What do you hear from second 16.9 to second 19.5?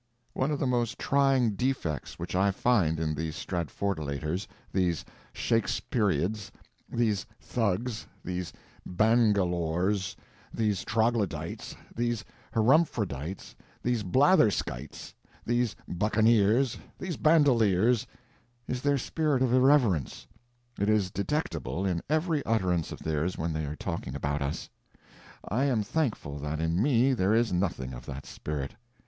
these bandoleers, is their spirit